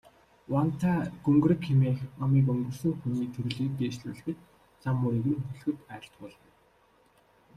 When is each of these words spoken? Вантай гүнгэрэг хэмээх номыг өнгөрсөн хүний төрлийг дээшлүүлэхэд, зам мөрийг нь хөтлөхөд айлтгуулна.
Вантай 0.51 0.99
гүнгэрэг 1.23 1.61
хэмээх 1.67 1.99
номыг 2.19 2.45
өнгөрсөн 2.53 2.93
хүний 2.99 3.27
төрлийг 3.35 3.71
дээшлүүлэхэд, 3.77 4.37
зам 4.81 4.95
мөрийг 5.01 5.25
нь 5.39 5.47
хөтлөхөд 5.47 5.77
айлтгуулна. 5.93 6.49